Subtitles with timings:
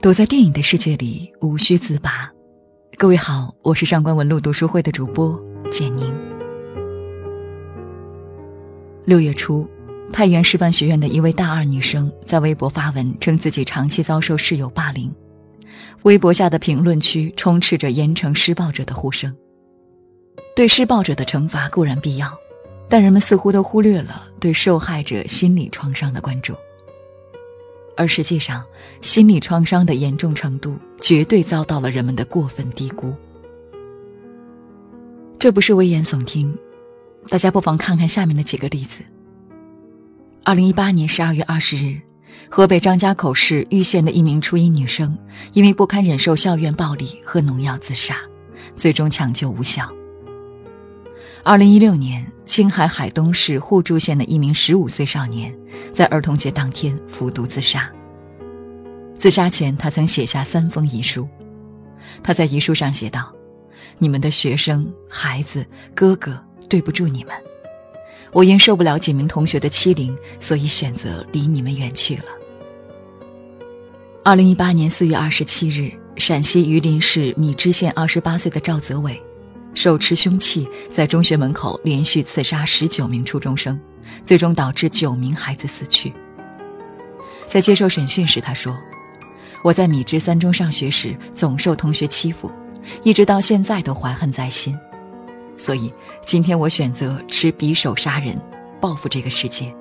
[0.00, 2.28] 躲在电影的世界里，无需自拔。
[2.98, 5.40] 各位好，我是上官文露读书会的主播
[5.70, 6.12] 简宁。
[9.04, 9.68] 六月初，
[10.12, 15.14] 太原师范学院的一位大二女生在微博发文，称自己长期遭受室友霸凌。
[16.02, 19.34] 微博下的评论区充斥着严惩施暴者的呼声。
[20.54, 22.36] 对施暴者的惩罚固然必要，
[22.88, 26.54] 但人们似乎都忽略了对受害者心理创伤的关注。
[27.96, 28.64] 而实际上，
[29.00, 33.14] 心理创伤的严重程度绝对遭到了人们的过分低估。
[35.38, 36.56] 这不是危言耸听，
[37.28, 39.02] 大家不妨看看下面的几个例子。
[40.44, 42.00] 二零一八年十二月二十日，
[42.48, 45.16] 河北张家口市玉县的一名初一女生，
[45.52, 48.16] 因为不堪忍受校园暴力，喝农药自杀，
[48.76, 49.90] 最终抢救无效。
[51.42, 55.52] 二零一六年，青海海东市互助县的一名十五岁少年，
[55.92, 57.90] 在儿童节当天服毒自杀。
[59.18, 61.28] 自杀前，他曾写下三封遗书。
[62.22, 63.32] 他在遗书上写道
[63.98, 67.34] ：“你们的学生、孩子、哥哥，对不住你们。
[68.32, 72.24] 我因受不了几名同学的欺凌，所以选择离你们远去了。”
[74.24, 79.20] 二零一八年四月二十七日，陕西榆林市米脂县二十八岁的赵泽伟。
[79.74, 83.80] 手持凶器在中学门口连续刺杀十九名初中生，
[84.22, 86.12] 最终导致九名孩子死去。
[87.46, 88.76] 在接受审讯时，他说
[89.64, 92.52] ：“我在米脂三中上学时总受同学欺负，
[93.02, 94.78] 一直到现在都怀恨在心。
[95.62, 98.36] 所以今天我选择持匕首杀人，
[98.80, 99.72] 报复这个世界。”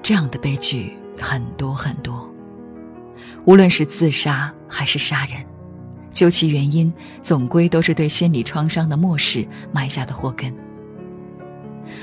[0.00, 2.32] 这样的悲剧很多很多，
[3.46, 5.44] 无论是自杀还是杀人。
[6.12, 10.54] 究其原因，总归都是对心理创伤的漠视埋下的祸根。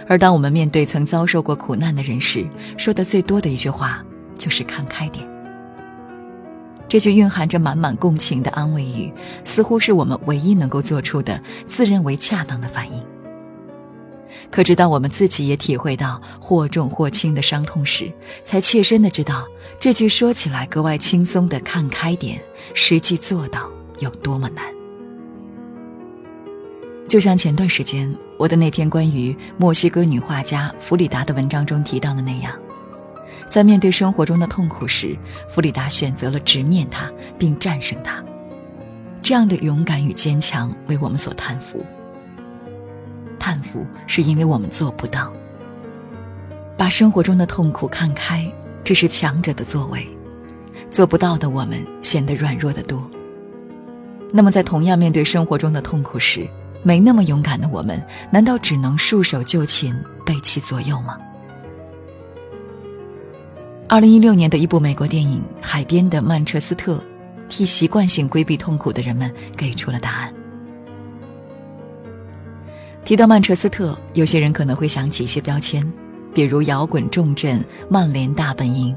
[0.05, 2.45] 而当我们面对曾遭受过苦难的人时，
[2.77, 4.05] 说的最多的一句话
[4.37, 5.25] 就是“看开点”。
[6.87, 9.11] 这句蕴含着满满共情的安慰语，
[9.43, 13.03] 似乎是我们唯一能够做出的自认为恰当的反应。
[14.49, 18.11] 可直到我们自己也体会到或重或轻的伤痛时，
[18.45, 19.45] 才切身的知道，
[19.79, 22.39] 这句说起来格外轻松的“看开点”，
[22.73, 23.69] 实际做到。
[23.99, 24.63] 有多么难？
[27.09, 32.53] 就像前段时间我的那篇关于墨西哥女画家弗里达的文章中提到的那样，
[33.49, 35.17] 在面对生活中的痛苦时，
[35.49, 38.23] 弗里达选择了直面它并战胜它。
[39.21, 41.85] 这样的勇敢与坚强为我们所叹服。
[43.39, 45.33] 叹服是因为我们做不到。
[46.77, 48.45] 把生活中的痛苦看开，
[48.83, 50.01] 这是强者的作为；
[50.91, 53.09] 做不到的我们，显得软弱的多。
[54.31, 56.47] 那么，在同样面对生活中的痛苦时，
[56.83, 57.99] 没那么勇敢的我们，
[58.31, 61.17] 难道只能束手就擒、被其左右吗？
[63.89, 66.95] 二零一六年的一部美国电影《海边的曼彻斯特》，
[67.47, 70.33] 替习惯性规避痛苦的人们给出了答案。
[73.05, 75.89] 提到曼彻斯特，有些人可能会想起一些标签，
[76.33, 78.93] 比如摇滚重镇、曼联大本营，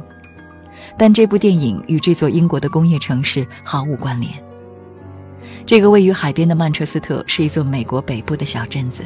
[0.98, 4.32] 但这部电影与这座英国的工业城市毫无关联。
[5.64, 9.04] 这个位于海边的曼彻斯特是一座美国北部的小镇子。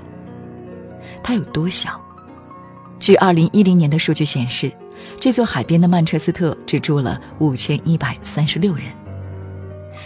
[1.22, 2.00] 它有多小？
[2.98, 4.72] 据2010年的数据显示，
[5.18, 8.84] 这座海边的曼彻斯特只住了5136人。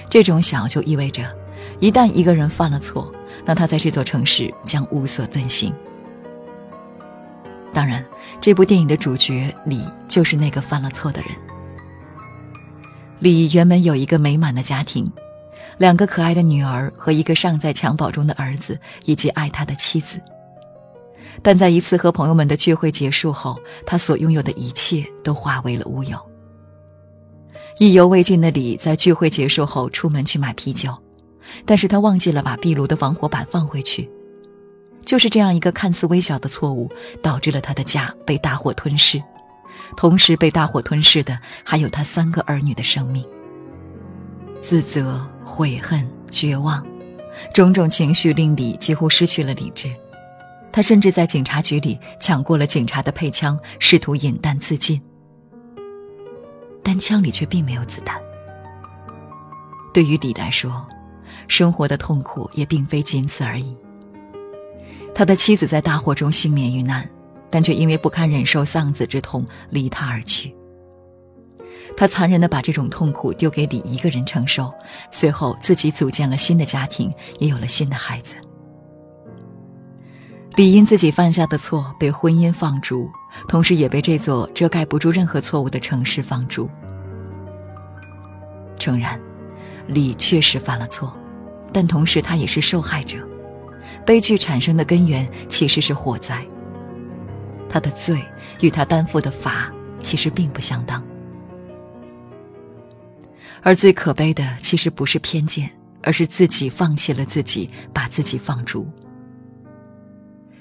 [0.09, 1.23] 这种小就意味着，
[1.81, 3.13] 一旦一个人犯了错，
[3.45, 5.73] 那他在这座城市将无所遁形。
[7.73, 8.05] 当然，
[8.41, 11.31] 这部电影的主角李就是那个犯了错的人。
[13.19, 15.11] 李原本有一个美满的家庭。
[15.77, 20.21] 两个可爱的女儿和一个尚在襁褓中的儿子，以及爱他的妻子。
[21.43, 26.19] 但在一次和朋友们的聚会结束后，他所拥有的一切都化为了乌有。
[27.79, 30.93] 意犹未尽的李在聚会结束后出门去买啤酒，
[31.65, 34.11] 但是他忘记了把壁炉的防火板放回去。
[35.05, 36.91] 就是这样一个看似微小的错误，
[37.23, 39.23] 导致了他的家被大火吞噬，
[39.97, 43.25] 同时被大火吞噬的还有他三个儿女的生命。
[44.61, 46.85] 自责、悔恨、绝望，
[47.55, 49.89] 种种情绪令李几乎失去了理智。
[50.79, 55.03] 他甚至在警察局里抢过了警察的配枪，试图引弹自尽。
[56.85, 58.17] 但枪里却并没有子弹。
[59.93, 60.87] 对于李来说，
[61.49, 63.77] 生活的痛苦也并非仅此而已。
[65.13, 67.11] 他的妻子在大火中幸免于难，
[67.51, 70.55] 但却因为不堪忍受丧子之痛离他而去。
[71.97, 74.73] 他残忍地把这种痛苦丢给李一个人承受，
[75.11, 77.11] 随后自己组建了新的家庭，
[77.41, 78.37] 也有了新的孩子。
[80.59, 83.09] 李因自己犯下的错被婚姻放逐，
[83.47, 86.69] 同时也被这座遮盖不住任何错误的城市放逐。
[88.77, 89.21] 诚然，
[89.87, 91.17] 李确实犯了错，
[91.73, 93.19] 但同时他也是受害者。
[94.05, 96.45] 悲剧产生的根源其实是火灾。
[97.69, 98.21] 他的罪
[98.61, 101.01] 与他担负的罚其实并不相当。
[103.63, 105.71] 而最可悲的其实不是偏见，
[106.03, 108.91] 而是自己放弃了自己，把自己放逐。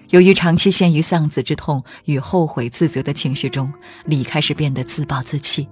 [0.09, 3.71] 由于长期陷于丧子之痛与后悔自责的情绪中，
[4.05, 5.67] 李开始变得自暴自弃。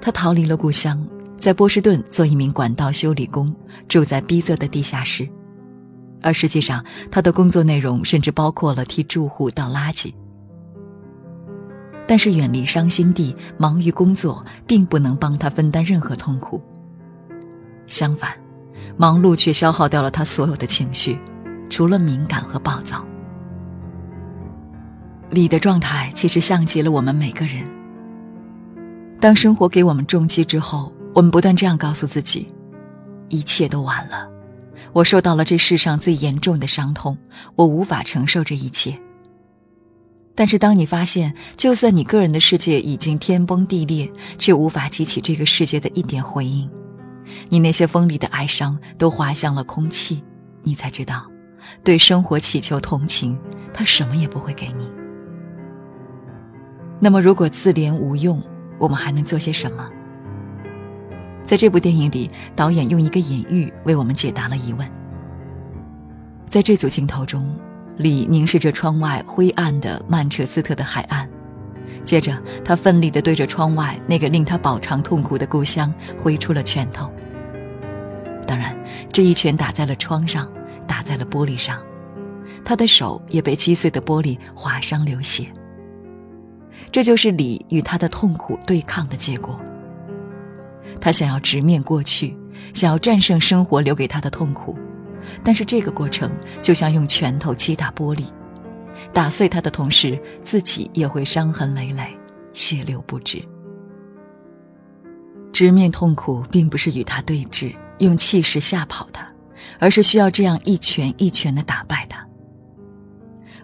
[0.00, 1.06] 他逃离了故乡。
[1.38, 3.50] 在波士顿做一名管道修理工，
[3.88, 5.26] 住在逼仄的地下室，
[6.20, 10.12] 而实际上他的工作内容甚至包括了替住户倒垃圾。
[12.06, 16.62] 但是远离伤心地，忙于工作，并不能帮他分担任何痛苦。
[17.86, 18.38] 相反，
[18.98, 21.18] 忙碌却消耗掉了他所有的情绪，
[21.70, 23.02] 除了敏感和暴躁。
[25.30, 27.64] 李的状态其实像极了我们每个人。
[29.18, 30.92] 当生活给我们重击之后。
[31.12, 32.46] 我们不断这样告诉自己
[33.30, 34.30] ：“一切都完了，
[34.92, 37.18] 我受到了这世上最严重的伤痛，
[37.56, 38.96] 我无法承受这一切。”
[40.36, 44.08] 但是，当你发现，就算你个人的世界已经天崩地裂，
[44.38, 46.70] 却无法激起这个世界的一点回应，
[47.48, 50.22] 你那些锋利的哀伤都滑向了空气，
[50.62, 51.28] 你才知道，
[51.82, 53.38] 对生活祈求同情，
[53.72, 54.90] 他什么也不会给你。
[56.98, 58.42] 那么，如果自怜无用，
[58.78, 59.88] 我们还能做些什么？
[61.44, 64.86] 在这部电影里，导演用一个隐喻为我们解答了疑问。
[66.48, 67.56] 在这组镜头中，
[67.96, 71.28] 李凝视着窗外灰暗的曼彻斯特的海岸，
[72.04, 77.10] 接着他奋力地对着窗外那个令他饱尝痛苦的故乡挥出了拳头。
[78.46, 78.76] 当然，
[79.12, 80.52] 这一拳打在了窗上，
[80.90, 81.80] 打在了玻璃上，
[82.64, 85.46] 他的手也被击碎的玻璃划伤流血。
[86.90, 89.60] 这就是李与他的痛苦对抗的结果。
[91.00, 92.36] 他想要直面过去，
[92.74, 94.76] 想要战胜生活留给他的痛苦，
[95.44, 96.28] 但是这个过程
[96.60, 98.24] 就像用拳头击打玻璃，
[99.12, 102.18] 打碎它的同时，自己也会伤痕累累，
[102.52, 103.40] 血流不止。
[105.52, 109.29] 直面痛苦，并不是与他对峙，用气势吓跑他，
[109.80, 112.24] 而是需要这样一拳一拳的打败他。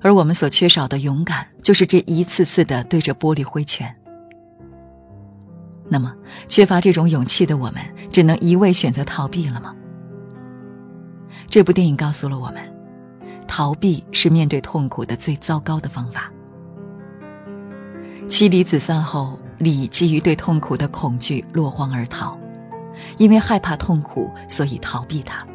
[0.02, 3.94] 而我们所缺少的勇敢，就是这一次次的对着玻璃挥拳。
[5.88, 6.12] 那么，
[6.48, 7.80] 缺乏这种勇气的我们，
[8.10, 9.74] 只能一味选择逃避了吗？
[11.48, 12.56] 这部电影告诉了我们，
[13.46, 16.32] 逃避是面对痛苦的最糟糕的方法。
[18.28, 22.36] 妻离子散后，李基于对痛苦的恐惧落荒而逃，
[23.16, 25.46] 因为害怕痛苦，所以逃避它。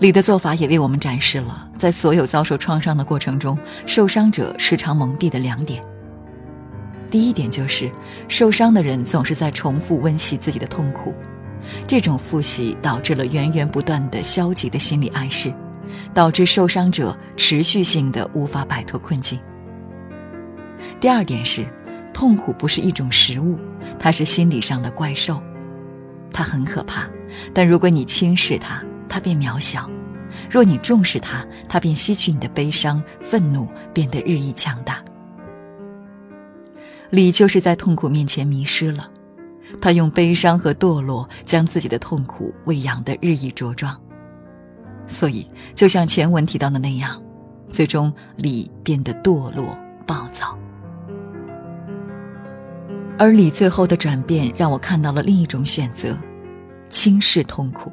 [0.00, 5.84] 李的做法也为我们展示了，在所有遭受创伤的过程中，受伤者时常蒙蔽的两点。
[7.10, 7.90] 第一点就是，
[8.26, 11.14] 受伤的人总是在重复温习自己的痛苦，
[11.86, 15.52] 这种复习导致了源源不断的消极的心理暗示，
[16.14, 19.38] 导致受伤者持续性的无法摆脱困境。
[20.98, 21.66] 第二点是，
[22.14, 23.58] 痛苦不是一种食物，
[23.98, 25.42] 它是心理上的怪兽，
[26.32, 27.06] 它很可怕，
[27.52, 29.82] 但如果你轻视它，它便渺小；
[30.48, 35.04] 若你重视它，它便吸取你的悲伤、愤怒，变得日益强大。
[37.10, 39.10] 李就是在痛苦面前迷失了，
[39.80, 44.00] 他用悲伤和堕落将自己的痛苦喂养得日益茁壮，
[45.08, 47.20] 所以就像前文提到的那样，
[47.68, 49.76] 最终李变得堕落
[50.06, 50.56] 暴躁。
[53.18, 56.16] 而李最后的转变让我看到了另一种选择：
[56.88, 57.92] 轻视痛苦。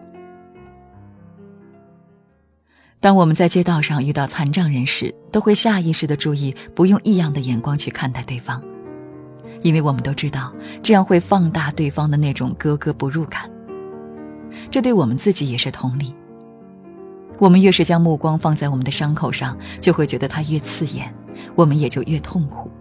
[2.99, 8.61] 当我们在街道上遇到残障人士，都会下意识地注意不用异样的眼光去看待对方。
[9.61, 13.49] 因为我们都知道，这样会放大对方的那种格格不入感。
[14.71, 16.13] 这对我们自己也是同理。
[17.39, 21.13] 我们越是将目光放在我们的伤口上，就会觉得它越刺眼，
[21.55, 22.71] 我们也就越痛苦。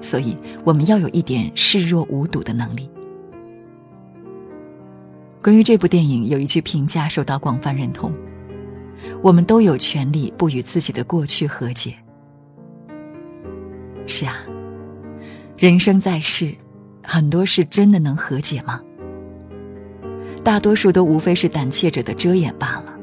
[0.00, 2.88] 所以，我们要有一点视若无睹的能力。
[5.42, 8.12] 关于这部电影，有一句评价受到广泛认同：
[9.22, 11.94] 我们都有权利不与自己的过去和解。
[14.06, 14.36] 是啊。
[15.56, 16.54] 人生在世，
[17.02, 18.80] 很多事真的能和解吗？
[20.44, 22.94] 大多数都无非是胆怯者的遮掩罢了。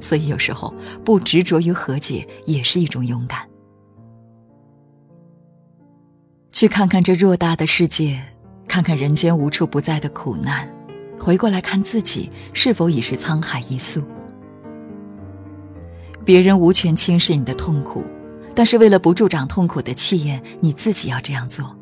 [0.00, 0.72] 所以有时候
[1.04, 3.40] 不执着于和解，也是一种勇敢。
[6.52, 8.20] 去看看这偌大的世界，
[8.68, 10.68] 看看人间无处不在的苦难，
[11.18, 14.02] 回过来看自己是否已是沧海一粟。
[16.24, 18.04] 别人无权轻视你的痛苦，
[18.54, 21.76] 但是为了不助长痛苦的气焰，你自己要这样做。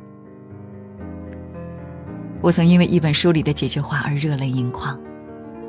[2.40, 4.98] 我曾因为一本书里的几句话而热泪盈眶。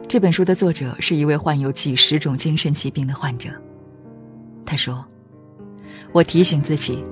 [0.08, 3.50] 这本书的作者是一位患有几十种精神疾病的患者。
[4.66, 5.06] 他说
[6.14, 7.04] ：“我提醒自己，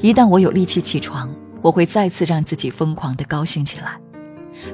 [0.00, 1.32] 一旦我有力气起床，
[1.62, 4.00] 我会再次让自己疯狂地高兴起来，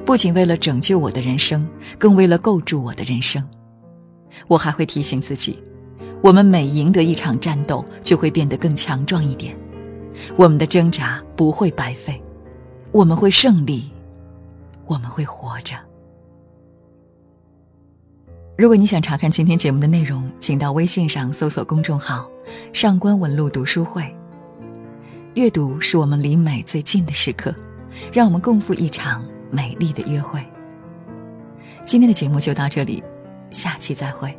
[0.05, 3.43] 不仅为了拯救我的人生，更为了构筑我的人生。
[4.47, 5.59] 我还会提醒自己，
[6.25, 9.55] 我们每赢得一场战斗，就会变得更强壮一点。
[10.35, 12.19] 我们的挣扎不会白费，
[12.91, 13.91] 我们会胜利，
[14.87, 15.75] 我们会活着。”
[18.57, 22.27] 如果你想查看今天节目的内容，请到微信上搜索公众号
[22.73, 24.03] “上官文露读书会”。
[25.35, 27.53] 阅读是我们离美最近的时刻，
[28.11, 30.43] 让我们共赴一场美丽的约会。
[31.85, 33.03] 今天的节目就到这里，
[33.51, 34.35] 下期再会。